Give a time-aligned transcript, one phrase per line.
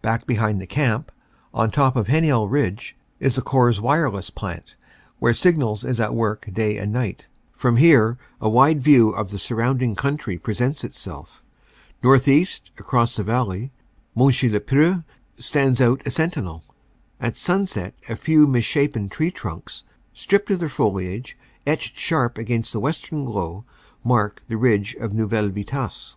[0.00, 1.12] Back behind the camp,
[1.52, 4.74] on top of Heninel Ridge, is the Corps wireless plant,
[5.18, 9.36] where Signals is at work day and night From here a wide view of the
[9.38, 11.42] surrounding country presents itself.
[12.02, 13.70] Northeast, across the valley,
[14.14, 15.04] Monchy le Preux
[15.38, 16.64] stands out, a sentinel.
[17.20, 19.84] At sunset a few misshapen tree trunks,
[20.14, 21.36] stripped of their foliage,
[21.66, 23.66] etched sharp against the western glow,
[24.02, 26.16] mark the ridge of Neuville Vitasse.